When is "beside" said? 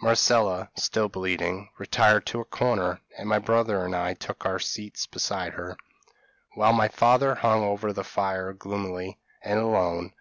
5.08-5.54